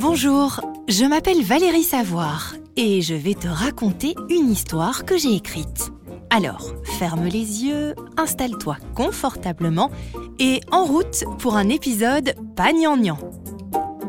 Bonjour, 0.00 0.60
je 0.86 1.04
m'appelle 1.04 1.42
Valérie 1.42 1.82
Savoir 1.82 2.54
et 2.76 3.02
je 3.02 3.14
vais 3.14 3.34
te 3.34 3.48
raconter 3.48 4.14
une 4.30 4.48
histoire 4.48 5.04
que 5.04 5.18
j'ai 5.18 5.34
écrite. 5.34 5.90
Alors, 6.30 6.72
ferme 6.84 7.24
les 7.24 7.64
yeux, 7.64 7.96
installe-toi 8.16 8.76
confortablement 8.94 9.90
et 10.38 10.60
en 10.70 10.84
route 10.84 11.24
pour 11.40 11.56
un 11.56 11.68
épisode 11.68 12.36
pas 12.54 12.72
gnangnan. 12.72 13.18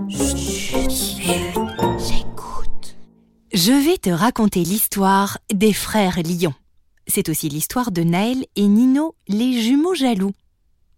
J'écoute. 0.08 0.78
Je 3.52 3.72
vais 3.72 3.98
te 3.98 4.12
raconter 4.12 4.60
l'histoire 4.64 5.40
des 5.52 5.74
frères 5.74 6.20
Lions. 6.20 6.54
C'est 7.08 7.30
aussi 7.30 7.50
l'histoire 7.50 7.90
de 7.90 8.04
Naël 8.04 8.46
et 8.56 8.68
Nino, 8.68 9.16
les 9.28 9.60
jumeaux 9.60 9.96
jaloux. 9.96 10.34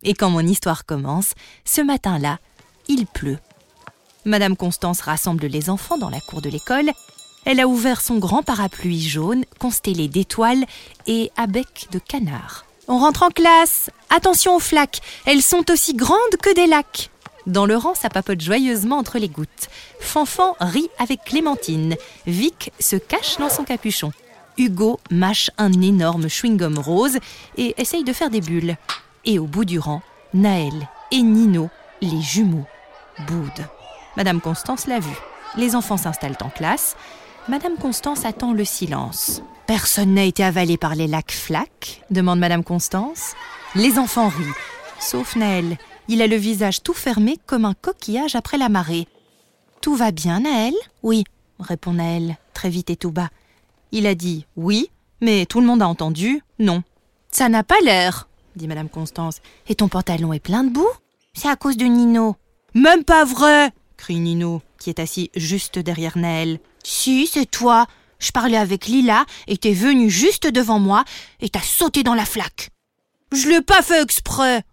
Et 0.04 0.16
quand 0.16 0.30
mon 0.30 0.46
histoire 0.46 0.86
commence, 0.86 1.32
ce 1.64 1.80
matin-là, 1.80 2.39
il 2.89 3.05
pleut. 3.05 3.38
Madame 4.25 4.55
Constance 4.55 5.01
rassemble 5.01 5.47
les 5.47 5.69
enfants 5.69 5.98
dans 5.98 6.09
la 6.09 6.21
cour 6.21 6.41
de 6.41 6.49
l'école. 6.49 6.91
Elle 7.45 7.59
a 7.59 7.67
ouvert 7.67 8.02
son 8.02 8.20
grand 8.20 8.43
parapluie 8.43 9.02
jaune, 9.02 9.45
constellé 9.59 10.07
d'étoiles 10.07 10.66
et 11.07 11.31
à 11.38 11.48
bec 11.48 11.88
de 11.91 11.99
canard. 11.99 12.65
On 12.88 12.99
rentre 12.99 13.23
en 13.23 13.29
classe. 13.29 13.89
Attention 14.09 14.55
aux 14.55 14.59
flaques. 14.59 15.02
Elles 15.26 15.41
sont 15.41 15.71
aussi 15.71 15.95
grandes 15.95 16.38
que 16.41 16.53
des 16.53 16.67
lacs. 16.67 17.09
Dans 17.48 17.65
le 17.65 17.76
rang, 17.76 17.95
ça 17.95 18.09
papote 18.09 18.41
joyeusement 18.41 18.98
entre 18.98 19.17
les 19.17 19.29
gouttes. 19.29 19.70
Fanfan 19.99 20.55
rit 20.59 20.90
avec 20.99 21.23
Clémentine. 21.23 21.95
Vic 22.27 22.71
se 22.79 22.95
cache 22.95 23.38
dans 23.38 23.49
son 23.49 23.63
capuchon. 23.63 24.12
Hugo 24.57 24.99
mâche 25.09 25.49
un 25.57 25.71
énorme 25.81 26.27
chewing-gum 26.27 26.77
rose 26.77 27.17
et 27.57 27.73
essaye 27.81 28.03
de 28.03 28.13
faire 28.13 28.29
des 28.29 28.41
bulles. 28.41 28.77
Et 29.26 29.40
au 29.40 29.45
bout 29.45 29.65
du 29.65 29.79
rang, 29.79 30.03
Naël 30.35 30.88
et 31.12 31.23
Nino, 31.23 31.70
les 32.01 32.21
jumeaux, 32.21 32.67
boudent. 33.27 33.80
Madame 34.17 34.41
Constance 34.41 34.88
l'a 34.88 34.99
vu. 34.99 35.15
Les 35.55 35.75
enfants 35.75 35.97
s'installent 35.97 36.38
en 36.41 36.49
classe. 36.49 36.95
Madame 37.47 37.77
Constance 37.77 38.26
attend 38.26 38.53
le 38.53 38.65
silence. 38.65 39.41
Personne 39.68 40.13
n'a 40.13 40.26
été 40.26 40.43
avalé 40.43 40.77
par 40.77 40.95
les 40.95 41.07
lacs 41.07 41.31
flaques 41.31 42.03
demande 42.09 42.40
Madame 42.40 42.63
Constance. 42.63 43.35
Les 43.73 43.98
enfants 43.98 44.27
rient, 44.27 44.53
sauf 44.99 45.35
Naël. 45.35 45.77
Il 46.07 46.21
a 46.21 46.27
le 46.27 46.35
visage 46.35 46.84
tout 46.84 46.93
fermé 46.93 47.37
comme 47.45 47.63
un 47.63 47.73
coquillage 47.73 48.35
après 48.35 48.57
la 48.57 48.70
marée. 48.70 49.07
Tout 49.81 49.95
va 49.95 50.12
bien, 50.12 50.41
Naël 50.41 50.73
Oui, 51.03 51.23
répond 51.59 51.93
Naël, 51.93 52.37
très 52.53 52.70
vite 52.70 52.90
et 52.90 52.98
tout 52.98 53.12
bas. 53.12 53.29
Il 53.93 54.07
a 54.07 54.15
dit 54.15 54.46
oui, 54.57 54.90
mais 55.21 55.46
tout 55.46 55.62
le 55.62 55.68
monde 55.68 55.81
a 55.81 55.87
entendu 55.87 56.43
non. 56.59 56.84
Ça 57.31 57.48
n'a 57.48 57.63
pas 57.63 57.79
l'air, 57.81 58.27
dit 58.57 58.68
Madame 58.68 58.90
Constance. 58.90 59.40
Et 59.70 59.75
ton 59.75 59.87
pantalon 59.87 60.34
est 60.34 60.40
plein 60.40 60.65
de 60.65 60.70
boue? 60.70 60.90
C'est 61.34 61.48
à 61.48 61.55
cause 61.55 61.77
de 61.77 61.85
Nino. 61.85 62.35
Même 62.73 63.05
pas 63.05 63.23
vrai 63.23 63.71
crie 64.02 64.19
Nino, 64.19 64.63
qui 64.80 64.90
est 64.90 65.00
assis 65.00 65.30
juste 65.35 65.78
derrière 65.78 66.18
Naël. 66.18 66.59
Si, 66.84 67.28
c'est 67.28 67.46
toi. 67.46 67.85
Je 68.18 68.31
parlais 68.31 68.58
avec 68.58 68.88
Lila 68.88 69.25
et 69.47 69.58
t'es 69.58 69.74
venu 69.74 70.09
juste 70.09 70.47
devant 70.47 70.80
moi 70.80 71.03
et 71.40 71.50
t'as 71.50 71.62
sauté 71.62 72.02
dans 72.02 72.16
la 72.16 72.25
flaque. 72.25 72.72
Je 73.31 73.47
l'ai 73.47 73.62
pas 73.62 73.84
fait 73.84 74.02
exprès. 74.02 74.63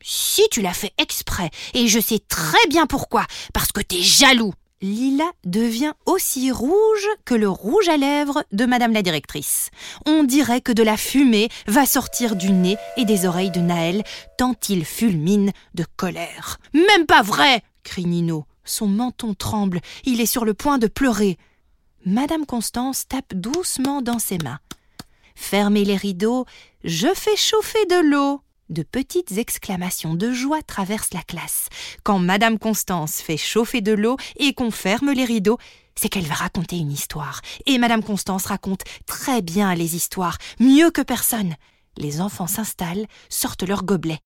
Si 0.00 0.42
tu 0.52 0.62
l'as 0.62 0.72
fait 0.72 0.92
exprès, 0.98 1.50
et 1.74 1.88
je 1.88 1.98
sais 1.98 2.20
très 2.28 2.64
bien 2.68 2.86
pourquoi, 2.86 3.26
parce 3.52 3.72
que 3.72 3.80
t'es 3.80 4.00
jaloux. 4.00 4.54
Lila 4.80 5.32
devient 5.44 5.94
aussi 6.04 6.52
rouge 6.52 7.08
que 7.24 7.34
le 7.34 7.48
rouge 7.48 7.88
à 7.88 7.96
lèvres 7.96 8.44
de 8.52 8.66
Madame 8.66 8.92
la 8.92 9.02
directrice. 9.02 9.70
On 10.06 10.22
dirait 10.22 10.60
que 10.60 10.70
de 10.70 10.84
la 10.84 10.96
fumée 10.96 11.48
va 11.66 11.86
sortir 11.86 12.36
du 12.36 12.52
nez 12.52 12.76
et 12.96 13.04
des 13.04 13.26
oreilles 13.26 13.50
de 13.50 13.60
Naël, 13.60 14.04
tant 14.38 14.54
il 14.68 14.84
fulmine 14.84 15.50
de 15.74 15.84
colère. 15.96 16.58
Même 16.72 17.06
pas 17.06 17.22
vrai 17.22 17.64
crie 17.82 18.04
Nino. 18.04 18.46
Son 18.66 18.88
menton 18.88 19.34
tremble, 19.34 19.80
il 20.04 20.20
est 20.20 20.26
sur 20.26 20.44
le 20.44 20.52
point 20.52 20.78
de 20.78 20.88
pleurer. 20.88 21.38
Madame 22.04 22.44
Constance 22.44 23.08
tape 23.08 23.32
doucement 23.32 24.02
dans 24.02 24.18
ses 24.18 24.38
mains. 24.38 24.58
Fermez 25.34 25.84
les 25.84 25.96
rideaux, 25.96 26.44
je 26.84 27.08
fais 27.14 27.36
chauffer 27.36 27.86
de 27.86 28.10
l'eau. 28.10 28.42
De 28.68 28.82
petites 28.82 29.38
exclamations 29.38 30.14
de 30.14 30.32
joie 30.32 30.62
traversent 30.62 31.14
la 31.14 31.22
classe. 31.22 31.68
Quand 32.02 32.18
Madame 32.18 32.58
Constance 32.58 33.20
fait 33.20 33.36
chauffer 33.36 33.80
de 33.80 33.92
l'eau 33.92 34.16
et 34.36 34.54
qu'on 34.54 34.72
ferme 34.72 35.12
les 35.12 35.24
rideaux, 35.24 35.58
c'est 35.94 36.08
qu'elle 36.08 36.26
va 36.26 36.34
raconter 36.34 36.76
une 36.76 36.90
histoire. 36.90 37.40
Et 37.66 37.78
Madame 37.78 38.02
Constance 38.02 38.46
raconte 38.46 38.82
très 39.06 39.40
bien 39.40 39.72
les 39.76 39.94
histoires, 39.94 40.38
mieux 40.58 40.90
que 40.90 41.02
personne. 41.02 41.54
Les 41.96 42.20
enfants 42.20 42.48
s'installent, 42.48 43.06
sortent 43.28 43.62
leurs 43.62 43.84
gobelets. 43.84 44.18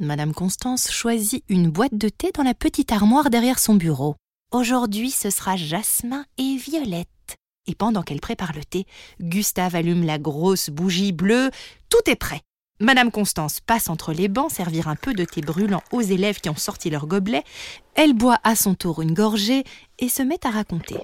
Madame 0.00 0.32
Constance 0.32 0.92
choisit 0.92 1.42
une 1.48 1.70
boîte 1.70 1.94
de 1.94 2.08
thé 2.08 2.30
dans 2.32 2.44
la 2.44 2.54
petite 2.54 2.92
armoire 2.92 3.30
derrière 3.30 3.58
son 3.58 3.74
bureau. 3.74 4.14
Aujourd'hui, 4.52 5.10
ce 5.10 5.28
sera 5.28 5.56
Jasmin 5.56 6.24
et 6.38 6.56
Violette. 6.56 7.08
Et 7.66 7.74
pendant 7.74 8.02
qu'elle 8.02 8.20
prépare 8.20 8.52
le 8.54 8.64
thé, 8.64 8.86
Gustave 9.20 9.74
allume 9.74 10.04
la 10.04 10.18
grosse 10.18 10.70
bougie 10.70 11.10
bleue. 11.10 11.50
Tout 11.90 12.08
est 12.08 12.16
prêt. 12.16 12.42
Madame 12.78 13.10
Constance 13.10 13.58
passe 13.60 13.90
entre 13.90 14.12
les 14.12 14.28
bancs 14.28 14.52
servir 14.52 14.86
un 14.86 14.94
peu 14.94 15.14
de 15.14 15.24
thé 15.24 15.40
brûlant 15.40 15.82
aux 15.90 16.00
élèves 16.00 16.40
qui 16.40 16.48
ont 16.48 16.54
sorti 16.54 16.90
leur 16.90 17.08
gobelet. 17.08 17.42
Elle 17.96 18.14
boit 18.14 18.38
à 18.44 18.54
son 18.54 18.76
tour 18.76 19.02
une 19.02 19.14
gorgée 19.14 19.64
et 19.98 20.08
se 20.08 20.22
met 20.22 20.46
à 20.46 20.50
raconter. 20.50 20.98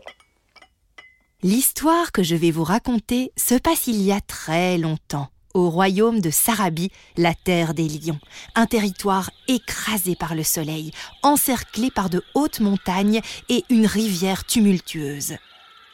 L'histoire 1.43 2.12
que 2.12 2.22
je 2.22 2.37
vais 2.37 2.53
vous 2.53 2.65
raconter 2.65 3.32
se 3.37 3.56
passe 3.56 3.88
il 3.88 4.00
y 4.00 4.12
a 4.12 4.21
très 4.21 4.78
longtemps 4.78 5.28
au 5.55 5.71
royaume 5.71 6.21
de 6.21 6.31
Sarabie, 6.31 6.91
la 7.17 7.35
terre 7.35 7.75
des 7.75 7.89
lions, 7.89 8.19
un 8.55 8.67
territoire 8.67 9.31
écrasé 9.49 10.17
par 10.17 10.35
le 10.35 10.43
soleil, 10.43 10.91
encerclé 11.23 11.91
par 11.91 12.11
de 12.11 12.23
hautes 12.35 12.61
montagnes 12.61 13.21
et 13.49 13.65
une 13.71 13.87
rivière 13.87 14.45
tumultueuse. 14.45 15.37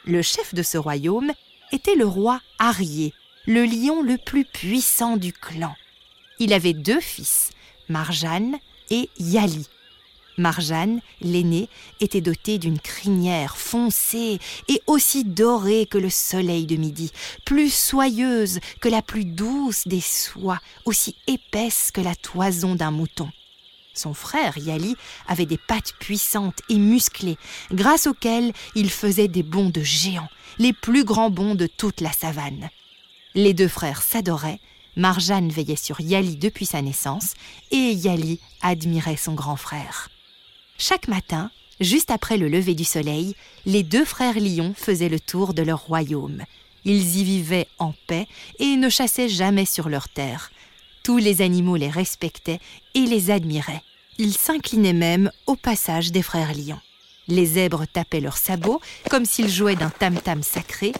Le 0.05 0.21
chef 0.21 0.53
de 0.53 0.63
ce 0.63 0.77
royaume 0.77 1.31
était 1.71 1.95
le 1.95 2.05
roi 2.05 2.41
Arié, 2.59 3.13
le 3.45 3.63
lion 3.65 4.01
le 4.01 4.17
plus 4.17 4.45
puissant 4.45 5.15
du 5.15 5.31
clan. 5.31 5.75
Il 6.39 6.53
avait 6.53 6.73
deux 6.73 6.99
fils, 6.99 7.51
Marjane 7.87 8.57
et 8.89 9.09
Yali, 9.19 9.67
Marjane, 10.37 11.01
l'aînée, 11.21 11.69
était 11.99 12.21
dotée 12.21 12.57
d'une 12.57 12.79
crinière 12.79 13.57
foncée 13.57 14.39
et 14.67 14.81
aussi 14.87 15.23
dorée 15.23 15.85
que 15.85 15.97
le 15.97 16.09
soleil 16.09 16.65
de 16.65 16.75
midi, 16.75 17.11
plus 17.45 17.73
soyeuse 17.73 18.59
que 18.79 18.89
la 18.89 19.01
plus 19.01 19.25
douce 19.25 19.87
des 19.87 20.01
soies, 20.01 20.59
aussi 20.85 21.15
épaisse 21.27 21.91
que 21.91 22.01
la 22.01 22.15
toison 22.15 22.75
d'un 22.75 22.91
mouton. 22.91 23.29
Son 23.93 24.13
frère 24.13 24.57
Yali 24.57 24.95
avait 25.27 25.45
des 25.45 25.57
pattes 25.57 25.93
puissantes 25.99 26.61
et 26.69 26.77
musclées, 26.77 27.37
grâce 27.71 28.07
auxquelles 28.07 28.53
il 28.75 28.89
faisait 28.89 29.27
des 29.27 29.43
bonds 29.43 29.69
de 29.69 29.81
géant, 29.81 30.29
les 30.59 30.73
plus 30.73 31.03
grands 31.03 31.29
bonds 31.29 31.55
de 31.55 31.67
toute 31.67 31.99
la 31.99 32.11
savane. 32.11 32.69
Les 33.35 33.53
deux 33.53 33.67
frères 33.67 34.01
s'adoraient, 34.01 34.59
Marjane 34.95 35.49
veillait 35.49 35.75
sur 35.75 35.99
Yali 36.01 36.37
depuis 36.37 36.65
sa 36.65 36.81
naissance, 36.81 37.33
et 37.71 37.91
Yali 37.91 38.39
admirait 38.61 39.17
son 39.17 39.33
grand 39.33 39.55
frère. 39.55 40.09
Chaque 40.83 41.07
matin, 41.07 41.51
juste 41.79 42.09
après 42.09 42.37
le 42.37 42.47
lever 42.47 42.73
du 42.73 42.85
soleil, 42.85 43.35
les 43.67 43.83
deux 43.83 44.03
frères 44.03 44.39
lions 44.39 44.73
faisaient 44.75 45.09
le 45.09 45.19
tour 45.19 45.53
de 45.53 45.61
leur 45.61 45.81
royaume. 45.81 46.41
Ils 46.85 47.17
y 47.17 47.23
vivaient 47.23 47.67
en 47.77 47.93
paix 48.07 48.27
et 48.57 48.77
ne 48.77 48.89
chassaient 48.89 49.29
jamais 49.29 49.65
sur 49.65 49.89
leur 49.89 50.09
terre. 50.09 50.49
Tous 51.03 51.19
les 51.19 51.43
animaux 51.43 51.75
les 51.75 51.91
respectaient 51.91 52.59
et 52.95 53.01
les 53.01 53.29
admiraient. 53.29 53.83
Ils 54.17 54.35
s'inclinaient 54.35 54.91
même 54.91 55.29
au 55.45 55.55
passage 55.55 56.11
des 56.11 56.23
frères 56.23 56.55
lions. 56.55 56.81
Les 57.27 57.45
zèbres 57.45 57.85
tapaient 57.85 58.19
leurs 58.19 58.37
sabots 58.37 58.81
comme 59.07 59.25
s'ils 59.25 59.51
jouaient 59.51 59.75
d'un 59.75 59.91
tam-tam 59.91 60.41
sacré. 60.41 60.93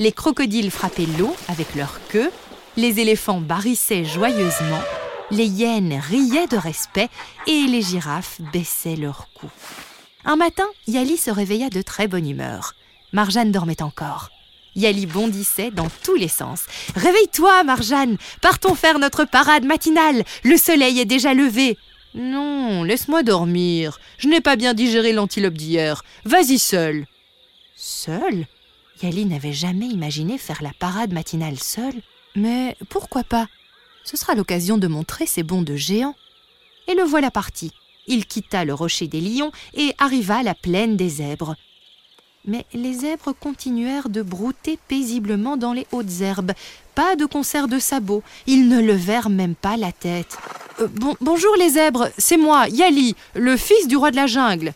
Les 0.00 0.10
crocodiles 0.10 0.72
frappaient 0.72 1.06
l'eau 1.16 1.36
avec 1.46 1.76
leur 1.76 2.00
queue. 2.08 2.32
Les 2.76 2.98
éléphants 2.98 3.40
barrissaient 3.40 4.04
joyeusement 4.04 4.82
les 5.30 5.46
hyènes 5.46 6.00
riaient 6.00 6.46
de 6.46 6.56
respect 6.56 7.08
et 7.46 7.62
les 7.66 7.82
girafes 7.82 8.40
baissaient 8.52 8.96
leur 8.96 9.28
cou. 9.34 9.48
Un 10.24 10.36
matin, 10.36 10.66
Yali 10.86 11.16
se 11.16 11.30
réveilla 11.30 11.70
de 11.70 11.82
très 11.82 12.08
bonne 12.08 12.28
humeur. 12.28 12.74
Marjane 13.12 13.52
dormait 13.52 13.82
encore. 13.82 14.30
Yali 14.76 15.06
bondissait 15.06 15.70
dans 15.70 15.88
tous 16.04 16.14
les 16.14 16.28
sens. 16.28 16.64
Réveille-toi, 16.94 17.64
Marjane 17.64 18.16
Partons 18.40 18.74
faire 18.74 18.98
notre 18.98 19.24
parade 19.24 19.64
matinale 19.64 20.24
Le 20.44 20.56
soleil 20.56 21.00
est 21.00 21.04
déjà 21.04 21.34
levé 21.34 21.76
Non, 22.14 22.84
laisse-moi 22.84 23.22
dormir. 23.22 23.98
Je 24.18 24.28
n'ai 24.28 24.40
pas 24.40 24.56
bien 24.56 24.74
digéré 24.74 25.12
l'antilope 25.12 25.54
d'hier. 25.54 26.04
Vas-y 26.24 26.58
seule. 26.58 27.06
Seule 27.76 28.46
Yali 29.02 29.26
n'avait 29.26 29.52
jamais 29.52 29.86
imaginé 29.86 30.38
faire 30.38 30.62
la 30.62 30.72
parade 30.78 31.12
matinale 31.12 31.58
seule. 31.58 32.02
Mais 32.34 32.76
pourquoi 32.88 33.24
pas? 33.24 33.46
Ce 34.08 34.16
sera 34.16 34.34
l'occasion 34.34 34.78
de 34.78 34.86
montrer 34.86 35.26
ses 35.26 35.42
bonds 35.42 35.60
de 35.60 35.76
géant. 35.76 36.14
Et 36.86 36.94
le 36.94 37.02
voilà 37.02 37.30
parti. 37.30 37.72
Il 38.06 38.24
quitta 38.24 38.64
le 38.64 38.72
rocher 38.72 39.06
des 39.06 39.20
lions 39.20 39.52
et 39.74 39.94
arriva 39.98 40.38
à 40.38 40.42
la 40.42 40.54
plaine 40.54 40.96
des 40.96 41.10
zèbres. 41.10 41.56
Mais 42.46 42.64
les 42.72 42.94
zèbres 42.94 43.34
continuèrent 43.38 44.08
de 44.08 44.22
brouter 44.22 44.78
paisiblement 44.88 45.58
dans 45.58 45.74
les 45.74 45.86
hautes 45.92 46.22
herbes. 46.22 46.52
Pas 46.94 47.16
de 47.16 47.26
concert 47.26 47.68
de 47.68 47.78
sabots. 47.78 48.22
Ils 48.46 48.70
ne 48.70 48.80
levèrent 48.80 49.28
même 49.28 49.54
pas 49.54 49.76
la 49.76 49.92
tête. 49.92 50.38
Euh, 50.80 50.88
bonjour 51.20 51.54
les 51.58 51.70
zèbres, 51.70 52.08
c'est 52.16 52.38
moi, 52.38 52.66
Yali, 52.68 53.14
le 53.34 53.58
fils 53.58 53.88
du 53.88 53.98
roi 53.98 54.10
de 54.10 54.16
la 54.16 54.26
jungle. 54.26 54.72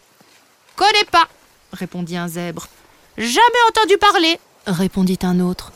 Connais 0.76 1.06
pas 1.10 1.26
répondit 1.72 2.18
un 2.18 2.28
zèbre. 2.28 2.68
Jamais 3.16 3.62
entendu 3.70 3.96
parler, 3.96 4.38
répondit 4.66 5.18
un 5.22 5.40
autre. 5.40 5.72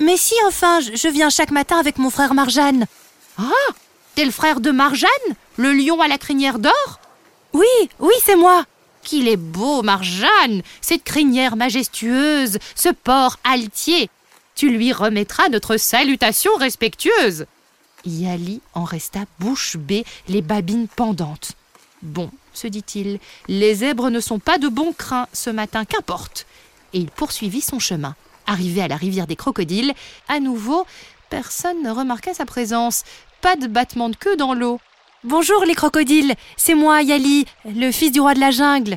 Mais 0.00 0.16
si, 0.16 0.34
enfin, 0.46 0.80
je 0.80 1.08
viens 1.08 1.30
chaque 1.30 1.50
matin 1.50 1.78
avec 1.78 1.98
mon 1.98 2.10
frère 2.10 2.34
Marjane. 2.34 2.86
Ah 3.38 3.72
T'es 4.14 4.24
le 4.24 4.30
frère 4.30 4.60
de 4.60 4.70
Marjane 4.70 5.08
Le 5.56 5.72
lion 5.72 6.00
à 6.00 6.08
la 6.08 6.18
crinière 6.18 6.58
d'or? 6.58 7.00
Oui, 7.52 7.66
oui, 7.98 8.14
c'est 8.24 8.36
moi. 8.36 8.64
Qu'il 9.02 9.28
est 9.28 9.36
beau, 9.36 9.82
Marjane 9.82 10.62
Cette 10.80 11.04
crinière 11.04 11.56
majestueuse, 11.56 12.58
ce 12.74 12.88
port 12.90 13.38
altier 13.44 14.10
Tu 14.54 14.70
lui 14.70 14.92
remettras 14.92 15.48
notre 15.48 15.76
salutation 15.76 16.54
respectueuse 16.56 17.46
Yali 18.04 18.60
en 18.74 18.84
resta 18.84 19.20
bouche 19.40 19.76
bée, 19.76 20.04
les 20.28 20.42
babines 20.42 20.88
pendantes. 20.88 21.52
Bon, 22.02 22.30
se 22.54 22.68
dit-il, 22.68 23.18
les 23.48 23.76
zèbres 23.76 24.10
ne 24.10 24.20
sont 24.20 24.38
pas 24.38 24.58
de 24.58 24.68
bon 24.68 24.92
crin 24.92 25.26
ce 25.32 25.50
matin, 25.50 25.84
qu'importe. 25.84 26.46
Et 26.92 26.98
il 26.98 27.10
poursuivit 27.10 27.60
son 27.60 27.78
chemin. 27.78 28.14
Arrivé 28.48 28.80
à 28.80 28.88
la 28.88 28.96
rivière 28.96 29.26
des 29.26 29.36
crocodiles, 29.36 29.92
à 30.26 30.40
nouveau, 30.40 30.86
personne 31.28 31.82
ne 31.82 31.90
remarqua 31.90 32.32
sa 32.32 32.46
présence. 32.46 33.04
Pas 33.42 33.56
de 33.56 33.66
battement 33.66 34.08
de 34.08 34.16
queue 34.16 34.36
dans 34.36 34.54
l'eau. 34.54 34.80
Bonjour 35.22 35.66
les 35.66 35.74
crocodiles, 35.74 36.34
c'est 36.56 36.74
moi, 36.74 37.02
Yali, 37.02 37.44
le 37.66 37.92
fils 37.92 38.10
du 38.10 38.20
roi 38.20 38.32
de 38.32 38.40
la 38.40 38.50
jungle. 38.50 38.96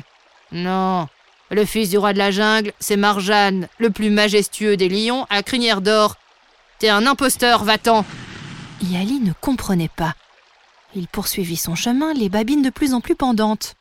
Non, 0.52 1.06
le 1.50 1.66
fils 1.66 1.90
du 1.90 1.98
roi 1.98 2.14
de 2.14 2.18
la 2.18 2.30
jungle, 2.30 2.72
c'est 2.80 2.96
Marjane, 2.96 3.68
le 3.76 3.90
plus 3.90 4.08
majestueux 4.08 4.78
des 4.78 4.88
lions 4.88 5.26
à 5.28 5.42
crinière 5.42 5.82
d'or. 5.82 6.16
T'es 6.78 6.88
un 6.88 7.06
imposteur, 7.06 7.62
va-t'en. 7.62 8.06
Yali 8.80 9.20
ne 9.20 9.34
comprenait 9.38 9.90
pas. 9.94 10.14
Il 10.94 11.08
poursuivit 11.08 11.58
son 11.58 11.74
chemin, 11.74 12.14
les 12.14 12.30
babines 12.30 12.62
de 12.62 12.70
plus 12.70 12.94
en 12.94 13.02
plus 13.02 13.16
pendantes. 13.16 13.74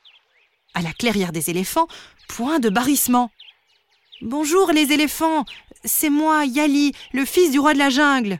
À 0.73 0.81
la 0.81 0.91
clairière 0.91 1.31
des 1.31 1.49
éléphants, 1.49 1.87
point 2.27 2.59
de 2.59 2.69
barrissement. 2.69 3.31
Bonjour 4.21 4.71
les 4.71 4.91
éléphants, 4.91 5.45
c'est 5.83 6.11
moi, 6.11 6.45
Yali, 6.45 6.91
le 7.11 7.25
fils 7.25 7.49
du 7.49 7.57
roi 7.57 7.73
de 7.73 7.79
la 7.79 7.89
jungle. 7.89 8.37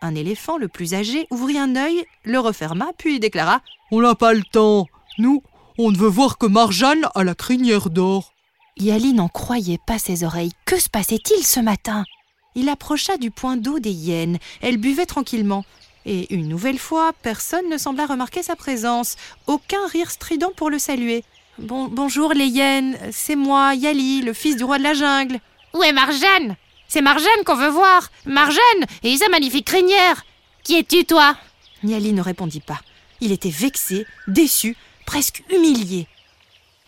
Un 0.00 0.14
éléphant, 0.14 0.56
le 0.56 0.66
plus 0.66 0.94
âgé, 0.94 1.26
ouvrit 1.30 1.58
un 1.58 1.76
œil, 1.76 2.06
le 2.24 2.38
referma, 2.38 2.92
puis 2.96 3.20
déclara 3.20 3.60
On 3.92 4.00
n'a 4.00 4.14
pas 4.14 4.32
le 4.32 4.42
temps. 4.42 4.86
Nous, 5.18 5.42
on 5.76 5.90
ne 5.90 5.98
veut 5.98 6.08
voir 6.08 6.38
que 6.38 6.46
Marjane 6.46 7.06
à 7.14 7.22
la 7.22 7.34
crinière 7.34 7.90
d'or. 7.90 8.32
Yali 8.78 9.12
n'en 9.12 9.28
croyait 9.28 9.80
pas 9.86 9.98
ses 9.98 10.24
oreilles. 10.24 10.52
Que 10.64 10.80
se 10.80 10.88
passait-il 10.88 11.44
ce 11.44 11.60
matin? 11.60 12.06
Il 12.54 12.70
approcha 12.70 13.18
du 13.18 13.30
point 13.30 13.58
d'eau 13.58 13.78
des 13.78 13.92
hyènes. 13.92 14.38
Elles 14.62 14.78
buvaient 14.78 15.04
tranquillement. 15.04 15.66
Et 16.06 16.34
une 16.34 16.48
nouvelle 16.48 16.78
fois, 16.78 17.12
personne 17.22 17.68
ne 17.68 17.76
sembla 17.76 18.06
remarquer 18.06 18.42
sa 18.42 18.56
présence, 18.56 19.16
aucun 19.46 19.86
rire 19.88 20.10
strident 20.10 20.52
pour 20.56 20.70
le 20.70 20.78
saluer. 20.78 21.24
Bon, 21.60 21.88
bonjour 21.88 22.32
les 22.32 22.46
hyènes, 22.46 22.96
c'est 23.12 23.36
moi, 23.36 23.74
Yali, 23.74 24.22
le 24.22 24.32
fils 24.32 24.56
du 24.56 24.64
roi 24.64 24.78
de 24.78 24.82
la 24.82 24.94
jungle. 24.94 25.40
Où 25.74 25.82
est 25.82 25.92
Marjane? 25.92 26.56
C'est 26.88 27.02
Marjane 27.02 27.44
qu'on 27.44 27.54
veut 27.54 27.68
voir 27.68 28.10
Marjane 28.24 28.86
et 29.02 29.14
sa 29.18 29.28
magnifique 29.28 29.66
crinière 29.66 30.24
Qui 30.64 30.78
es-tu, 30.78 31.04
toi? 31.04 31.36
Yali 31.84 32.14
ne 32.14 32.22
répondit 32.22 32.60
pas. 32.60 32.80
Il 33.20 33.30
était 33.30 33.50
vexé, 33.50 34.06
déçu, 34.26 34.74
presque 35.04 35.42
humilié. 35.50 36.06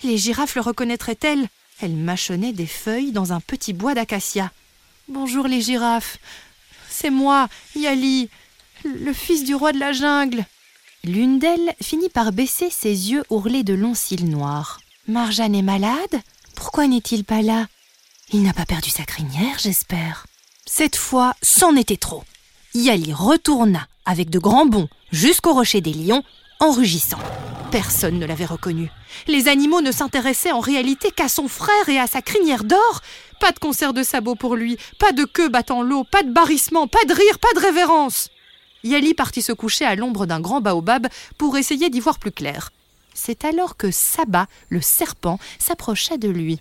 Les 0.04 0.16
girafes 0.16 0.54
le 0.54 0.62
reconnaîtraient-elles 0.62 1.48
Elles 1.82 1.94
mâchonnaient 1.94 2.54
des 2.54 2.66
feuilles 2.66 3.12
dans 3.12 3.34
un 3.34 3.40
petit 3.40 3.74
bois 3.74 3.92
d'acacia. 3.92 4.50
Bonjour 5.08 5.48
les 5.48 5.60
girafes, 5.60 6.16
c'est 6.88 7.10
moi, 7.10 7.48
Yali, 7.76 8.30
le 8.84 9.12
fils 9.12 9.44
du 9.44 9.54
roi 9.54 9.72
de 9.72 9.78
la 9.78 9.92
jungle. 9.92 10.46
L'une 11.04 11.40
d'elles 11.40 11.74
finit 11.82 12.10
par 12.10 12.30
baisser 12.30 12.70
ses 12.70 13.10
yeux 13.10 13.24
ourlés 13.28 13.64
de 13.64 13.74
longs 13.74 13.94
cils 13.94 14.30
noirs. 14.30 14.78
Marjane 15.08 15.56
est 15.56 15.60
malade? 15.60 16.22
Pourquoi 16.54 16.86
n'est-il 16.86 17.24
pas 17.24 17.42
là? 17.42 17.66
Il 18.32 18.44
n'a 18.44 18.52
pas 18.52 18.66
perdu 18.66 18.88
sa 18.88 19.02
crinière, 19.02 19.58
j'espère. 19.58 20.26
Cette 20.64 20.94
fois, 20.94 21.34
c'en 21.42 21.74
était 21.74 21.96
trop. 21.96 22.22
Yali 22.74 23.12
retourna 23.12 23.88
avec 24.06 24.30
de 24.30 24.38
grands 24.38 24.64
bonds 24.64 24.88
jusqu'au 25.10 25.54
rocher 25.54 25.80
des 25.80 25.92
lions 25.92 26.22
en 26.60 26.70
rugissant. 26.70 27.18
Personne 27.72 28.20
ne 28.20 28.26
l'avait 28.26 28.44
reconnu. 28.44 28.88
Les 29.26 29.48
animaux 29.48 29.80
ne 29.80 29.90
s'intéressaient 29.90 30.52
en 30.52 30.60
réalité 30.60 31.10
qu'à 31.10 31.28
son 31.28 31.48
frère 31.48 31.88
et 31.88 31.98
à 31.98 32.06
sa 32.06 32.22
crinière 32.22 32.62
d'or. 32.62 33.00
Pas 33.40 33.50
de 33.50 33.58
concert 33.58 33.92
de 33.92 34.04
sabots 34.04 34.36
pour 34.36 34.54
lui, 34.54 34.78
pas 35.00 35.10
de 35.10 35.24
queue 35.24 35.48
battant 35.48 35.82
l'eau, 35.82 36.04
pas 36.04 36.22
de 36.22 36.32
barrissement, 36.32 36.86
pas 36.86 37.04
de 37.06 37.12
rire, 37.12 37.40
pas 37.40 37.60
de 37.60 37.66
révérence. 37.66 38.28
Yali 38.84 39.14
partit 39.14 39.42
se 39.42 39.52
coucher 39.52 39.84
à 39.84 39.94
l'ombre 39.94 40.26
d'un 40.26 40.40
grand 40.40 40.60
baobab 40.60 41.06
pour 41.38 41.56
essayer 41.56 41.90
d'y 41.90 42.00
voir 42.00 42.18
plus 42.18 42.32
clair. 42.32 42.70
C'est 43.14 43.44
alors 43.44 43.76
que 43.76 43.90
Saba, 43.90 44.46
le 44.68 44.80
serpent, 44.80 45.38
s'approcha 45.58 46.16
de 46.16 46.28
lui. 46.28 46.60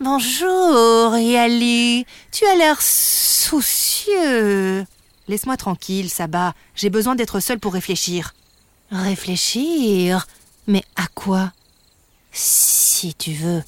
Bonjour, 0.00 1.16
Yali. 1.16 2.06
Tu 2.32 2.46
as 2.46 2.54
l'air 2.54 2.80
soucieux. 2.80 4.86
Laisse-moi 5.28 5.56
tranquille, 5.56 6.08
Saba. 6.08 6.54
J'ai 6.74 6.90
besoin 6.90 7.14
d'être 7.14 7.40
seul 7.40 7.58
pour 7.58 7.74
réfléchir. 7.74 8.34
Réfléchir? 8.90 10.26
Mais 10.66 10.84
à 10.96 11.06
quoi? 11.14 11.52
Si 12.32 13.14
tu 13.14 13.32
veux, 13.32 13.62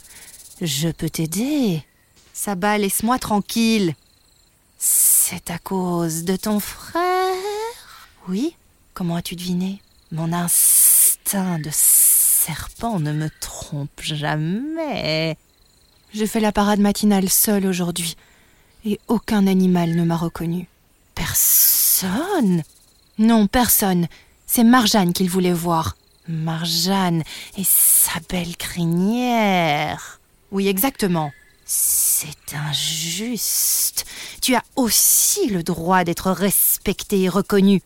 je 0.61 0.89
peux 0.89 1.11
t'aider. 1.11 1.85
Saba, 2.33 2.79
laisse-moi 2.79 3.19
tranquille. 3.19 3.95
C'est 4.79 5.51
à 5.51 5.59
cause 5.59 6.25
de 6.25 6.37
ton 6.37 6.61
frère? 6.61 7.52
Oui 8.29 8.57
Comment 8.95 9.17
as-tu 9.17 9.37
deviné? 9.37 9.81
Mon 10.11 10.33
instinct 10.33 11.59
de 11.59 11.71
serpent 11.73 13.01
ne 13.01 13.13
me 13.13 13.31
trompe 13.41 14.03
jamais. 14.03 15.37
J'ai 16.13 16.27
fait 16.27 16.41
la 16.41 16.53
parade 16.53 16.81
matinale 16.81 17.31
seule 17.31 17.67
aujourd'hui, 17.67 18.17
et 18.85 19.01
aucun 19.09 19.47
animal 19.47 19.95
ne 19.95 20.05
m'a 20.05 20.17
reconnu. 20.17 20.69
Personne? 21.15 22.63
Non, 23.19 23.47
personne. 23.47 24.09
C'est 24.47 24.65
Marjane 24.65 25.15
qu'il 25.15 25.31
voulait 25.31 25.55
voir. 25.55 25.97
Marjane 26.29 27.23
et 27.57 27.65
sa 27.65 28.21
belle 28.29 28.57
crinière. 28.57 30.21
Oui, 30.51 30.69
exactement. 30.69 31.33
C'est 31.65 32.55
injuste. 32.55 34.05
Tu 34.43 34.55
as 34.55 34.63
aussi 34.77 35.49
le 35.49 35.63
droit 35.63 36.05
d'être 36.05 36.31
respecté 36.31 37.23
et 37.23 37.29
reconnu. 37.31 37.81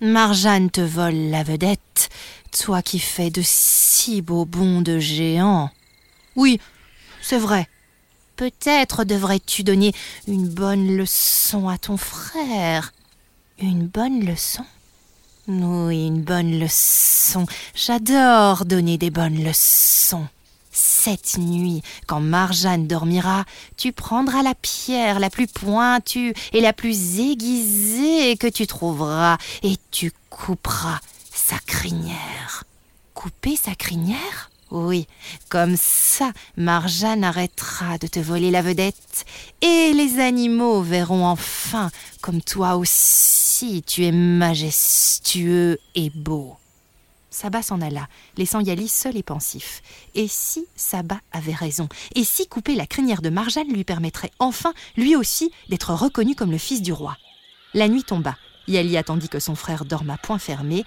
Marjane 0.00 0.70
te 0.70 0.80
vole 0.80 1.30
la 1.30 1.42
vedette, 1.42 2.08
toi 2.56 2.82
qui 2.82 3.00
fais 3.00 3.30
de 3.30 3.42
si 3.44 4.22
beaux 4.22 4.44
bonds 4.44 4.80
de 4.80 5.00
géant. 5.00 5.70
Oui, 6.36 6.60
c'est 7.20 7.38
vrai. 7.38 7.68
Peut-être 8.36 9.02
devrais-tu 9.02 9.64
donner 9.64 9.92
une 10.28 10.48
bonne 10.48 10.96
leçon 10.96 11.68
à 11.68 11.78
ton 11.78 11.96
frère. 11.96 12.92
Une 13.58 13.88
bonne 13.88 14.24
leçon? 14.24 14.64
Oui, 15.48 16.06
une 16.06 16.22
bonne 16.22 16.60
leçon. 16.60 17.46
J'adore 17.74 18.66
donner 18.66 18.98
des 18.98 19.10
bonnes 19.10 19.42
leçons. 19.42 20.28
Cette 20.80 21.38
nuit, 21.38 21.82
quand 22.06 22.20
Marjane 22.20 22.86
dormira, 22.86 23.44
tu 23.76 23.92
prendras 23.92 24.44
la 24.44 24.54
pierre 24.54 25.18
la 25.18 25.28
plus 25.28 25.48
pointue 25.48 26.32
et 26.52 26.60
la 26.60 26.72
plus 26.72 27.18
aiguisée 27.18 28.36
que 28.36 28.46
tu 28.46 28.68
trouveras, 28.68 29.38
et 29.64 29.76
tu 29.90 30.12
couperas 30.30 31.00
sa 31.32 31.56
crinière. 31.66 32.62
Couper 33.12 33.56
sa 33.56 33.74
crinière? 33.74 34.50
Oui, 34.70 35.08
comme 35.48 35.76
ça, 35.76 36.30
Marjane 36.56 37.24
arrêtera 37.24 37.98
de 37.98 38.06
te 38.06 38.20
voler 38.20 38.52
la 38.52 38.62
vedette, 38.62 39.24
et 39.60 39.92
les 39.92 40.20
animaux 40.20 40.80
verront 40.82 41.26
enfin 41.26 41.90
comme 42.20 42.40
toi 42.40 42.76
aussi 42.76 43.82
tu 43.84 44.04
es 44.04 44.12
majestueux 44.12 45.80
et 45.96 46.10
beau. 46.10 46.56
Saba 47.30 47.62
s'en 47.62 47.80
alla, 47.80 48.08
laissant 48.36 48.60
Yali 48.60 48.88
seul 48.88 49.16
et 49.16 49.22
pensif. 49.22 49.82
Et 50.14 50.28
si 50.28 50.66
Saba 50.76 51.20
avait 51.32 51.54
raison? 51.54 51.88
Et 52.14 52.24
si 52.24 52.46
couper 52.46 52.74
la 52.74 52.86
crinière 52.86 53.22
de 53.22 53.28
Marjane 53.28 53.72
lui 53.72 53.84
permettrait 53.84 54.30
enfin, 54.38 54.72
lui 54.96 55.14
aussi, 55.14 55.50
d'être 55.68 55.92
reconnu 55.92 56.34
comme 56.34 56.50
le 56.50 56.58
fils 56.58 56.82
du 56.82 56.92
roi? 56.92 57.16
La 57.74 57.88
nuit 57.88 58.04
tomba. 58.04 58.36
Yali 58.66 58.96
attendit 58.96 59.28
que 59.28 59.40
son 59.40 59.54
frère 59.54 59.84
dorme 59.84 60.16
point 60.22 60.38
fermé. 60.38 60.84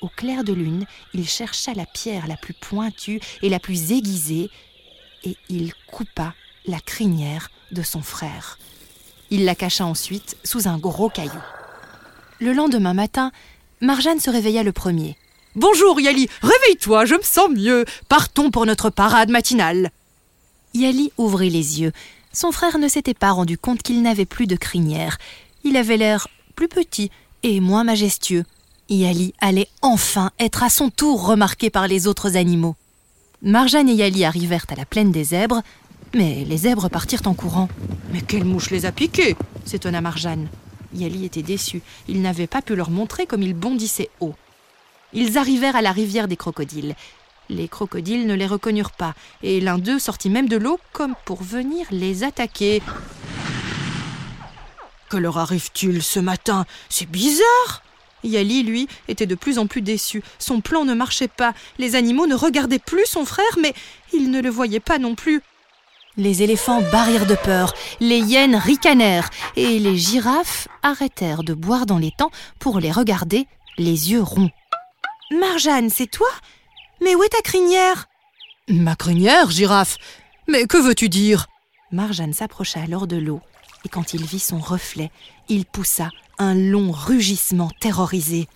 Au 0.00 0.08
clair 0.08 0.44
de 0.44 0.52
lune, 0.52 0.86
il 1.14 1.28
chercha 1.28 1.74
la 1.74 1.86
pierre 1.86 2.26
la 2.26 2.36
plus 2.36 2.54
pointue 2.54 3.20
et 3.42 3.48
la 3.48 3.58
plus 3.58 3.92
aiguisée, 3.92 4.50
et 5.24 5.36
il 5.48 5.72
coupa 5.90 6.34
la 6.66 6.80
crinière 6.80 7.50
de 7.72 7.82
son 7.82 8.02
frère. 8.02 8.58
Il 9.30 9.44
la 9.44 9.54
cacha 9.54 9.84
ensuite 9.84 10.36
sous 10.44 10.68
un 10.68 10.78
gros 10.78 11.10
caillou. 11.10 11.42
Le 12.40 12.52
lendemain 12.52 12.94
matin, 12.94 13.32
Marjane 13.80 14.20
se 14.20 14.30
réveilla 14.30 14.62
le 14.62 14.72
premier. 14.72 15.16
Bonjour 15.56 15.98
Yali, 15.98 16.28
réveille-toi, 16.42 17.06
je 17.06 17.14
me 17.14 17.22
sens 17.22 17.48
mieux. 17.50 17.84
Partons 18.08 18.50
pour 18.50 18.66
notre 18.66 18.90
parade 18.90 19.30
matinale. 19.30 19.90
Yali 20.74 21.10
ouvrit 21.16 21.48
les 21.48 21.80
yeux. 21.80 21.92
Son 22.32 22.52
frère 22.52 22.78
ne 22.78 22.86
s'était 22.86 23.14
pas 23.14 23.30
rendu 23.30 23.56
compte 23.56 23.82
qu'il 23.82 24.02
n'avait 24.02 24.26
plus 24.26 24.46
de 24.46 24.56
crinière. 24.56 25.16
Il 25.64 25.76
avait 25.76 25.96
l'air 25.96 26.28
plus 26.54 26.68
petit 26.68 27.10
et 27.42 27.60
moins 27.60 27.82
majestueux. 27.82 28.44
Yali 28.90 29.32
allait 29.40 29.68
enfin 29.80 30.30
être 30.38 30.62
à 30.62 30.68
son 30.68 30.90
tour 30.90 31.26
remarqué 31.26 31.70
par 31.70 31.88
les 31.88 32.06
autres 32.06 32.36
animaux. 32.36 32.76
Marjane 33.40 33.88
et 33.88 33.94
Yali 33.94 34.24
arrivèrent 34.24 34.66
à 34.68 34.74
la 34.74 34.84
plaine 34.84 35.12
des 35.12 35.24
zèbres. 35.24 35.62
Mais 36.14 36.44
les 36.44 36.58
zèbres 36.58 36.88
partirent 36.90 37.26
en 37.26 37.34
courant. 37.34 37.68
Mais 38.12 38.20
quelle 38.20 38.44
mouche 38.44 38.70
les 38.70 38.86
a 38.86 38.92
piqués 38.92 39.36
s'étonna 39.64 40.00
Marjane. 40.00 40.48
Yali 40.94 41.24
était 41.24 41.42
déçu. 41.42 41.82
Il 42.06 42.20
n'avait 42.22 42.46
pas 42.46 42.62
pu 42.62 42.76
leur 42.76 42.90
montrer 42.90 43.26
comme 43.26 43.42
il 43.42 43.54
bondissait 43.54 44.10
haut. 44.20 44.34
Ils 45.12 45.38
arrivèrent 45.38 45.76
à 45.76 45.82
la 45.82 45.92
rivière 45.92 46.28
des 46.28 46.36
crocodiles. 46.36 46.94
Les 47.48 47.68
crocodiles 47.68 48.26
ne 48.26 48.34
les 48.34 48.46
reconnurent 48.46 48.92
pas, 48.92 49.14
et 49.42 49.60
l'un 49.60 49.78
d'eux 49.78 49.98
sortit 49.98 50.28
même 50.28 50.48
de 50.48 50.56
l'eau 50.56 50.78
comme 50.92 51.14
pour 51.24 51.42
venir 51.42 51.86
les 51.90 52.24
attaquer. 52.24 52.82
Que 55.08 55.16
leur 55.16 55.38
arrive-t-il 55.38 56.02
ce 56.02 56.20
matin? 56.20 56.66
C'est 56.90 57.10
bizarre 57.10 57.82
Yali, 58.24 58.64
lui, 58.64 58.88
était 59.06 59.26
de 59.26 59.34
plus 59.34 59.58
en 59.58 59.66
plus 59.66 59.80
déçu. 59.80 60.22
Son 60.38 60.60
plan 60.60 60.84
ne 60.84 60.92
marchait 60.92 61.28
pas. 61.28 61.54
Les 61.78 61.94
animaux 61.94 62.26
ne 62.26 62.34
regardaient 62.34 62.78
plus 62.78 63.06
son 63.06 63.24
frère, 63.24 63.46
mais 63.60 63.72
ils 64.12 64.30
ne 64.30 64.42
le 64.42 64.50
voyaient 64.50 64.80
pas 64.80 64.98
non 64.98 65.14
plus. 65.14 65.40
Les 66.16 66.42
éléphants 66.42 66.82
barrirent 66.90 67.26
de 67.26 67.36
peur, 67.36 67.74
les 68.00 68.18
hyènes 68.18 68.56
ricanèrent, 68.56 69.30
et 69.54 69.78
les 69.78 69.96
girafes 69.96 70.66
arrêtèrent 70.82 71.44
de 71.44 71.54
boire 71.54 71.86
dans 71.86 71.98
les 71.98 72.10
temps 72.10 72.32
pour 72.58 72.80
les 72.80 72.90
regarder, 72.90 73.46
les 73.78 74.10
yeux 74.10 74.22
ronds. 74.22 74.50
Marjane, 75.30 75.90
c'est 75.90 76.06
toi? 76.06 76.28
Mais 77.02 77.14
où 77.14 77.22
est 77.22 77.28
ta 77.28 77.42
crinière? 77.42 78.08
Ma 78.68 78.96
crinière, 78.96 79.50
girafe 79.50 79.98
Mais 80.46 80.66
que 80.66 80.78
veux-tu 80.78 81.10
dire? 81.10 81.46
Marjane 81.92 82.32
s'approcha 82.32 82.80
alors 82.80 83.06
de 83.06 83.16
l'eau, 83.16 83.42
et 83.84 83.90
quand 83.90 84.14
il 84.14 84.24
vit 84.24 84.38
son 84.38 84.58
reflet, 84.58 85.10
il 85.50 85.66
poussa 85.66 86.08
un 86.38 86.54
long 86.54 86.92
rugissement 86.92 87.70
terrorisé. 87.78 88.48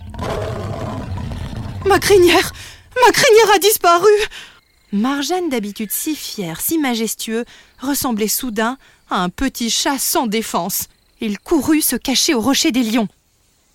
Ma 1.85 1.99
crinière 1.99 2.53
Ma 3.05 3.13
crinière 3.13 3.55
a 3.55 3.59
disparu 3.59 4.11
Marjane, 4.93 5.51
d'habitude 5.51 5.93
si 5.93 6.17
fier, 6.17 6.59
si 6.61 6.79
majestueux, 6.79 7.45
ressemblait 7.81 8.29
soudain 8.29 8.79
à 9.11 9.17
un 9.17 9.29
petit 9.29 9.69
chat 9.69 9.99
sans 9.99 10.27
défense. 10.27 10.89
Il 11.21 11.39
courut 11.39 11.83
se 11.83 11.97
cacher 11.97 12.35
au 12.35 12.41
rocher 12.41 12.73
des 12.73 12.83
lions. 12.83 13.09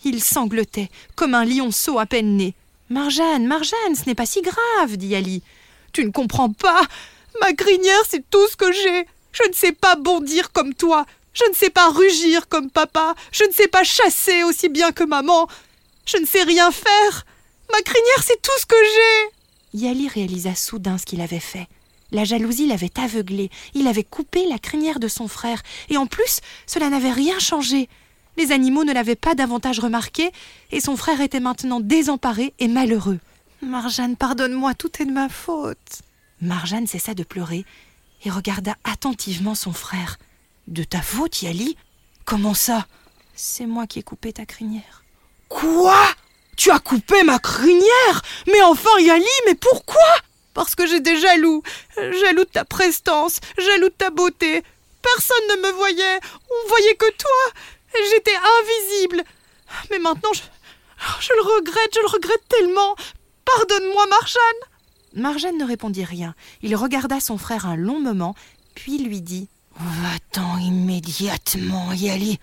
Il 0.03 0.23
sanglotait 0.23 0.89
comme 1.15 1.35
un 1.35 1.45
lionceau 1.45 1.99
à 1.99 2.07
peine 2.07 2.37
né. 2.37 2.55
Marjane, 2.89 3.45
Marjane, 3.45 3.95
ce 3.95 4.05
n'est 4.05 4.15
pas 4.15 4.25
si 4.25 4.41
grave, 4.41 4.95
dit 4.95 5.15
Ali. 5.15 5.43
Tu 5.91 6.05
ne 6.05 6.11
comprends 6.11 6.51
pas. 6.51 6.81
Ma 7.41 7.53
crinière, 7.53 8.03
c'est 8.07 8.29
tout 8.29 8.47
ce 8.47 8.55
que 8.55 8.71
j'ai. 8.71 9.05
Je 9.33 9.47
ne 9.47 9.53
sais 9.53 9.73
pas 9.73 9.95
bondir 9.95 10.51
comme 10.51 10.73
toi. 10.73 11.05
Je 11.33 11.43
ne 11.49 11.53
sais 11.53 11.69
pas 11.69 11.89
rugir 11.89 12.47
comme 12.47 12.71
papa. 12.71 13.13
Je 13.31 13.43
ne 13.43 13.51
sais 13.51 13.67
pas 13.67 13.83
chasser 13.83 14.43
aussi 14.43 14.69
bien 14.69 14.91
que 14.91 15.03
maman. 15.03 15.47
Je 16.05 16.17
ne 16.17 16.25
sais 16.25 16.43
rien 16.43 16.71
faire. 16.71 17.25
Ma 17.71 17.81
crinière, 17.81 18.23
c'est 18.23 18.41
tout 18.41 18.57
ce 18.59 18.65
que 18.65 18.75
j'ai. 18.75 19.79
Yali 19.79 20.07
réalisa 20.07 20.55
soudain 20.55 20.97
ce 20.97 21.05
qu'il 21.05 21.21
avait 21.21 21.41
fait. 21.41 21.67
La 22.11 22.23
jalousie 22.23 22.67
l'avait 22.67 22.97
aveuglé. 22.97 23.49
Il 23.73 23.87
avait 23.87 24.05
coupé 24.05 24.47
la 24.47 24.59
crinière 24.59 24.99
de 24.99 25.09
son 25.09 25.27
frère. 25.27 25.61
Et 25.89 25.97
en 25.97 26.07
plus, 26.07 26.39
cela 26.65 26.89
n'avait 26.89 27.11
rien 27.11 27.37
changé. 27.37 27.89
Les 28.37 28.51
animaux 28.51 28.83
ne 28.83 28.93
l'avaient 28.93 29.15
pas 29.15 29.35
davantage 29.35 29.79
remarqué, 29.79 30.31
et 30.71 30.79
son 30.79 30.95
frère 30.95 31.21
était 31.21 31.39
maintenant 31.39 31.79
désemparé 31.79 32.53
et 32.59 32.67
malheureux. 32.67 33.19
Marjane, 33.61 34.15
pardonne-moi, 34.15 34.75
tout 34.75 35.01
est 35.01 35.05
de 35.05 35.11
ma 35.11 35.27
faute. 35.27 36.03
Marjane 36.41 36.85
cessa 36.85 37.15
de 37.15 37.23
pleurer 37.23 37.65
et 38.23 38.29
regarda 38.29 38.75
attentivement 38.83 39.55
son 39.55 39.73
frère. 39.73 40.17
De 40.67 40.83
ta 40.83 41.01
faute, 41.01 41.41
Yali? 41.41 41.75
Comment 42.25 42.53
ça? 42.53 42.85
C'est 43.35 43.65
moi 43.65 43.87
qui 43.87 43.99
ai 43.99 44.03
coupé 44.03 44.33
ta 44.33 44.45
crinière. 44.45 45.03
Quoi? 45.49 45.97
Tu 46.57 46.69
as 46.69 46.79
coupé 46.79 47.23
ma 47.23 47.39
crinière? 47.39 48.21
Mais 48.47 48.61
enfin, 48.61 48.99
Yali, 48.99 49.25
mais 49.47 49.55
pourquoi? 49.55 50.01
Parce 50.53 50.75
que 50.75 50.85
j'étais 50.85 51.19
jaloux. 51.19 51.63
Jaloux 51.95 52.43
de 52.43 52.49
ta 52.49 52.65
prestance, 52.65 53.39
jaloux 53.57 53.89
de 53.89 53.93
ta 53.93 54.09
beauté. 54.09 54.63
Personne 55.01 55.47
ne 55.49 55.67
me 55.67 55.71
voyait. 55.71 56.19
On 56.49 56.69
voyait 56.69 56.95
que 56.95 57.11
toi. 57.17 57.61
J'étais 57.93 58.35
invisible. 58.35 59.23
Mais 59.91 59.99
maintenant, 59.99 60.31
je, 60.33 60.41
je 61.21 61.33
le 61.33 61.41
regrette, 61.41 61.93
je 61.93 61.99
le 61.99 62.07
regrette 62.07 62.47
tellement. 62.47 62.95
Pardonne-moi, 63.45 64.05
Marjane. 64.07 64.61
Marjane 65.13 65.57
ne 65.57 65.65
répondit 65.65 66.03
rien. 66.03 66.35
Il 66.61 66.75
regarda 66.75 67.19
son 67.19 67.37
frère 67.37 67.65
un 67.65 67.75
long 67.75 67.99
moment, 67.99 68.35
puis 68.75 68.97
lui 68.99 69.21
dit 69.21 69.49
Va-t'en 69.79 70.57
immédiatement, 70.57 71.91
Yali. 71.93 72.39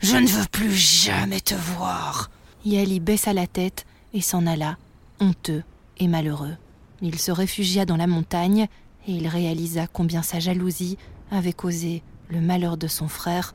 Je 0.00 0.16
ne 0.16 0.26
veux 0.26 0.46
plus 0.50 0.74
jamais 0.74 1.40
te 1.40 1.54
voir. 1.54 2.30
Yali 2.64 3.00
baissa 3.00 3.32
la 3.32 3.46
tête 3.46 3.86
et 4.14 4.20
s'en 4.20 4.46
alla, 4.46 4.76
honteux 5.20 5.62
et 5.98 6.08
malheureux. 6.08 6.56
Il 7.00 7.18
se 7.18 7.30
réfugia 7.32 7.86
dans 7.86 7.96
la 7.96 8.06
montagne 8.06 8.66
et 9.06 9.12
il 9.12 9.26
réalisa 9.28 9.86
combien 9.86 10.22
sa 10.22 10.38
jalousie 10.38 10.98
avait 11.30 11.52
causé 11.52 12.02
le 12.28 12.40
malheur 12.40 12.76
de 12.76 12.88
son 12.88 13.08
frère 13.08 13.54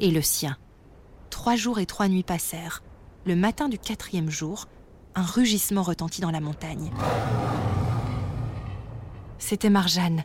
et 0.00 0.10
le 0.10 0.22
sien. 0.22 0.56
Trois 1.30 1.56
jours 1.56 1.78
et 1.78 1.86
trois 1.86 2.08
nuits 2.08 2.22
passèrent. 2.22 2.82
Le 3.24 3.36
matin 3.36 3.68
du 3.68 3.78
quatrième 3.78 4.30
jour, 4.30 4.66
un 5.14 5.22
rugissement 5.22 5.82
retentit 5.82 6.20
dans 6.20 6.30
la 6.30 6.40
montagne. 6.40 6.90
C'était 9.38 9.70
Marjane. 9.70 10.24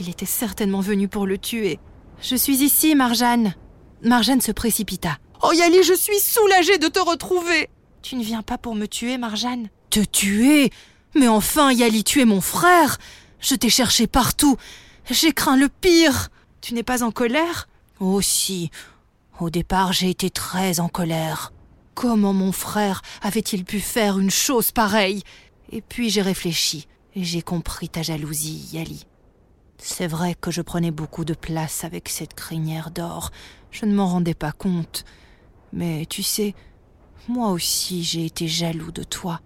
Il 0.00 0.08
était 0.08 0.26
certainement 0.26 0.80
venu 0.80 1.08
pour 1.08 1.26
le 1.26 1.38
tuer. 1.38 1.78
Je 2.20 2.36
suis 2.36 2.62
ici, 2.62 2.94
Marjane. 2.94 3.54
Marjane 4.02 4.40
se 4.40 4.52
précipita. 4.52 5.18
Oh 5.42 5.52
Yali, 5.52 5.82
je 5.82 5.94
suis 5.94 6.20
soulagée 6.20 6.78
de 6.78 6.88
te 6.88 6.98
retrouver. 6.98 7.68
Tu 8.02 8.16
ne 8.16 8.24
viens 8.24 8.42
pas 8.42 8.58
pour 8.58 8.74
me 8.74 8.86
tuer, 8.86 9.18
Marjane? 9.18 9.68
Te 9.90 10.00
tuer? 10.00 10.70
Mais 11.14 11.28
enfin, 11.28 11.72
Yali, 11.72 12.04
tu 12.04 12.20
es 12.20 12.24
mon 12.24 12.40
frère. 12.40 12.98
Je 13.40 13.54
t'ai 13.54 13.68
cherché 13.68 14.06
partout. 14.06 14.56
J'ai 15.10 15.32
craint 15.32 15.56
le 15.56 15.68
pire. 15.68 16.28
Tu 16.60 16.74
n'es 16.74 16.82
pas 16.82 17.02
en 17.02 17.10
colère? 17.10 17.68
Oh 18.00 18.20
si. 18.20 18.70
Au 19.38 19.50
départ, 19.50 19.92
j'ai 19.92 20.08
été 20.08 20.30
très 20.30 20.80
en 20.80 20.88
colère. 20.88 21.52
Comment 21.94 22.32
mon 22.32 22.52
frère 22.52 23.02
avait-il 23.20 23.64
pu 23.64 23.80
faire 23.80 24.18
une 24.18 24.30
chose 24.30 24.72
pareille? 24.72 25.22
Et 25.70 25.82
puis 25.82 26.08
j'ai 26.08 26.22
réfléchi 26.22 26.86
et 27.14 27.22
j'ai 27.22 27.42
compris 27.42 27.88
ta 27.88 28.02
jalousie, 28.02 28.70
Yali. 28.72 29.06
C'est 29.78 30.06
vrai 30.06 30.34
que 30.34 30.50
je 30.50 30.62
prenais 30.62 30.90
beaucoup 30.90 31.26
de 31.26 31.34
place 31.34 31.84
avec 31.84 32.08
cette 32.08 32.32
crinière 32.32 32.90
d'or. 32.90 33.30
Je 33.70 33.84
ne 33.84 33.94
m'en 33.94 34.06
rendais 34.06 34.34
pas 34.34 34.52
compte. 34.52 35.04
Mais 35.72 36.06
tu 36.06 36.22
sais, 36.22 36.54
moi 37.28 37.50
aussi 37.50 38.02
j'ai 38.04 38.24
été 38.24 38.48
jaloux 38.48 38.92
de 38.92 39.02
toi. 39.02 39.40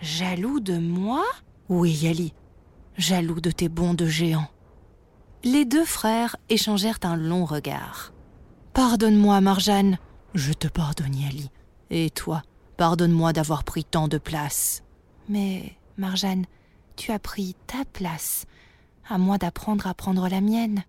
Jaloux 0.00 0.60
de 0.60 0.78
moi? 0.78 1.24
Oui, 1.68 1.90
Yali. 1.92 2.32
Jaloux 2.96 3.40
de 3.42 3.50
tes 3.50 3.68
bons 3.68 3.92
de 3.92 4.06
géant. 4.06 4.48
Les 5.44 5.66
deux 5.66 5.84
frères 5.84 6.36
échangèrent 6.48 7.00
un 7.02 7.16
long 7.16 7.44
regard. 7.44 8.12
Pardonne-moi, 8.76 9.40
Marjane. 9.40 9.96
Je 10.34 10.52
te 10.52 10.68
pardonne, 10.68 11.16
Yali. 11.16 11.48
Et 11.88 12.10
toi, 12.10 12.42
pardonne-moi 12.76 13.32
d'avoir 13.32 13.64
pris 13.64 13.84
tant 13.84 14.06
de 14.06 14.18
place. 14.18 14.82
Mais, 15.30 15.72
Marjane, 15.96 16.44
tu 16.94 17.10
as 17.10 17.18
pris 17.18 17.56
ta 17.66 17.86
place 17.90 18.44
à 19.08 19.16
moi 19.16 19.38
d'apprendre 19.38 19.86
à 19.86 19.94
prendre 19.94 20.28
la 20.28 20.42
mienne. 20.42 20.84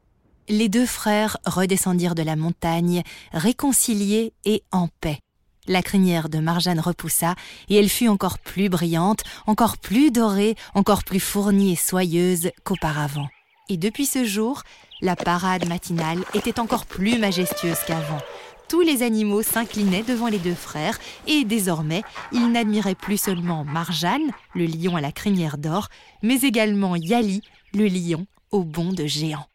Les 0.49 0.67
deux 0.67 0.85
frères 0.85 1.37
redescendirent 1.45 2.13
de 2.13 2.23
la 2.23 2.35
montagne, 2.35 3.03
réconciliés 3.31 4.33
et 4.43 4.63
en 4.73 4.89
paix. 4.99 5.19
La 5.65 5.81
crinière 5.81 6.27
de 6.27 6.39
Marjane 6.39 6.81
repoussa, 6.81 7.35
et 7.69 7.77
elle 7.77 7.87
fut 7.87 8.09
encore 8.09 8.39
plus 8.39 8.67
brillante, 8.67 9.23
encore 9.45 9.77
plus 9.77 10.11
dorée, 10.11 10.55
encore 10.73 11.05
plus 11.05 11.21
fournie 11.21 11.71
et 11.71 11.77
soyeuse 11.77 12.51
qu'auparavant. 12.65 13.29
Et 13.69 13.77
depuis 13.77 14.05
ce 14.05 14.23
jour, 14.23 14.63
la 15.01 15.15
parade 15.15 15.67
matinale 15.67 16.23
était 16.33 16.59
encore 16.59 16.85
plus 16.85 17.17
majestueuse 17.17 17.79
qu'avant. 17.85 18.19
Tous 18.67 18.81
les 18.81 19.01
animaux 19.01 19.43
s'inclinaient 19.43 20.03
devant 20.03 20.27
les 20.27 20.39
deux 20.39 20.53
frères, 20.53 20.99
et 21.25 21.45
désormais, 21.45 22.03
ils 22.33 22.51
n'admiraient 22.51 22.95
plus 22.95 23.17
seulement 23.17 23.63
Marjane, 23.63 24.31
le 24.55 24.65
lion 24.65 24.95
à 24.97 25.01
la 25.01 25.13
crinière 25.13 25.57
d'or, 25.57 25.87
mais 26.21 26.41
également 26.41 26.95
Yali, 26.95 27.41
le 27.73 27.87
lion 27.87 28.25
au 28.51 28.63
bond 28.63 28.91
de 28.91 29.05
géant. 29.05 29.45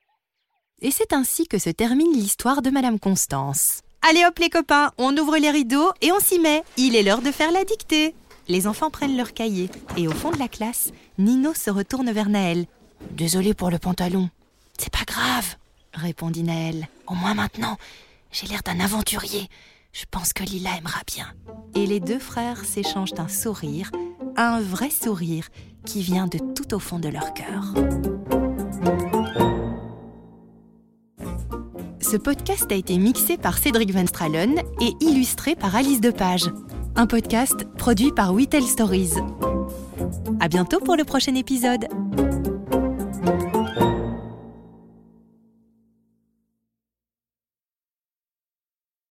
Et 0.80 0.90
c'est 0.90 1.12
ainsi 1.12 1.46
que 1.46 1.58
se 1.58 1.70
termine 1.70 2.12
l'histoire 2.12 2.62
de 2.62 2.70
Madame 2.70 2.98
Constance. 2.98 3.82
Allez 4.08 4.24
hop 4.24 4.38
les 4.38 4.50
copains, 4.50 4.90
on 4.98 5.16
ouvre 5.16 5.36
les 5.36 5.50
rideaux 5.50 5.90
et 6.00 6.10
on 6.10 6.18
s'y 6.18 6.38
met. 6.38 6.62
Il 6.76 6.96
est 6.96 7.02
l'heure 7.02 7.22
de 7.22 7.30
faire 7.30 7.52
la 7.52 7.64
dictée. 7.64 8.14
Les 8.48 8.66
enfants 8.66 8.90
prennent 8.90 9.16
leur 9.16 9.32
cahier 9.32 9.70
et 9.96 10.08
au 10.08 10.12
fond 10.12 10.30
de 10.30 10.38
la 10.38 10.48
classe, 10.48 10.90
Nino 11.18 11.54
se 11.54 11.70
retourne 11.70 12.10
vers 12.10 12.28
Naël. 12.28 12.66
Désolé 13.12 13.54
pour 13.54 13.70
le 13.70 13.78
pantalon. 13.78 14.28
C'est 14.82 14.90
pas 14.90 15.04
grave, 15.06 15.54
répondit 15.94 16.42
Naël. 16.42 16.88
Au 17.06 17.14
moins 17.14 17.34
maintenant, 17.34 17.76
j'ai 18.32 18.48
l'air 18.48 18.62
d'un 18.64 18.80
aventurier. 18.80 19.48
Je 19.92 20.06
pense 20.10 20.32
que 20.32 20.42
Lila 20.42 20.70
aimera 20.76 21.02
bien. 21.06 21.28
Et 21.76 21.86
les 21.86 22.00
deux 22.00 22.18
frères 22.18 22.64
s'échangent 22.64 23.14
un 23.16 23.28
sourire, 23.28 23.92
un 24.36 24.60
vrai 24.60 24.90
sourire 24.90 25.46
qui 25.86 26.02
vient 26.02 26.26
de 26.26 26.38
tout 26.38 26.74
au 26.74 26.80
fond 26.80 26.98
de 26.98 27.08
leur 27.08 27.32
cœur. 27.32 27.62
Ce 32.00 32.16
podcast 32.16 32.66
a 32.72 32.74
été 32.74 32.98
mixé 32.98 33.36
par 33.36 33.58
Cédric 33.58 33.92
Van 33.92 34.08
Stralen 34.08 34.62
et 34.80 34.94
illustré 34.98 35.54
par 35.54 35.76
Alice 35.76 36.00
Depage. 36.00 36.50
Un 36.96 37.06
podcast 37.06 37.66
produit 37.78 38.10
par 38.10 38.34
Tell 38.50 38.64
Stories. 38.64 39.12
À 40.40 40.48
bientôt 40.48 40.80
pour 40.80 40.96
le 40.96 41.04
prochain 41.04 41.36
épisode. 41.36 41.86